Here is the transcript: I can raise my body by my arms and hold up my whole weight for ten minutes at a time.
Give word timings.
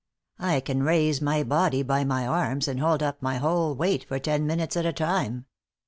I 0.39 0.61
can 0.61 0.81
raise 0.81 1.21
my 1.21 1.43
body 1.43 1.83
by 1.83 2.03
my 2.05 2.25
arms 2.25 2.67
and 2.67 2.79
hold 2.79 3.03
up 3.03 3.21
my 3.21 3.37
whole 3.37 3.75
weight 3.75 4.03
for 4.03 4.17
ten 4.17 4.47
minutes 4.47 4.75
at 4.75 4.83
a 4.83 4.91
time. 4.93 5.45